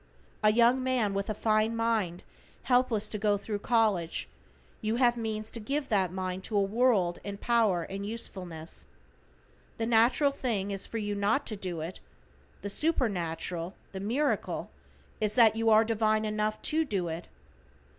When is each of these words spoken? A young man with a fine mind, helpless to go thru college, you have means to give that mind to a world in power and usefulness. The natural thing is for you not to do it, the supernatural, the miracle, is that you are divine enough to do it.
A 0.41 0.51
young 0.51 0.81
man 0.83 1.13
with 1.13 1.29
a 1.29 1.35
fine 1.35 1.75
mind, 1.75 2.23
helpless 2.63 3.07
to 3.09 3.19
go 3.19 3.37
thru 3.37 3.59
college, 3.59 4.27
you 4.81 4.95
have 4.95 5.15
means 5.15 5.51
to 5.51 5.59
give 5.59 5.89
that 5.89 6.11
mind 6.11 6.43
to 6.45 6.57
a 6.57 6.63
world 6.63 7.19
in 7.23 7.37
power 7.37 7.83
and 7.83 8.03
usefulness. 8.03 8.87
The 9.77 9.85
natural 9.85 10.31
thing 10.31 10.71
is 10.71 10.87
for 10.87 10.97
you 10.97 11.13
not 11.13 11.45
to 11.45 11.55
do 11.55 11.81
it, 11.81 11.99
the 12.63 12.69
supernatural, 12.71 13.75
the 13.91 13.99
miracle, 13.99 14.71
is 15.19 15.35
that 15.35 15.55
you 15.55 15.69
are 15.69 15.85
divine 15.85 16.25
enough 16.25 16.59
to 16.63 16.83
do 16.83 17.07
it. 17.07 17.27